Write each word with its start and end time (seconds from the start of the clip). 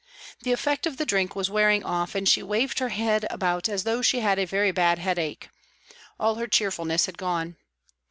The 0.41 0.51
effect 0.51 0.87
of 0.87 0.97
the 0.97 1.05
drink 1.05 1.35
was 1.35 1.51
wearing 1.51 1.83
off, 1.83 2.15
and 2.15 2.27
she 2.27 2.41
waved 2.41 2.79
her 2.79 2.89
head 2.89 3.27
about 3.29 3.69
as 3.69 3.83
though 3.83 4.01
she 4.01 4.21
had 4.21 4.39
a 4.39 4.45
very 4.45 4.71
bad 4.71 4.97
headache; 4.97 5.49
all 6.19 6.33
her 6.37 6.47
cheerfulness 6.47 7.05
had 7.05 7.19
gone. 7.19 7.55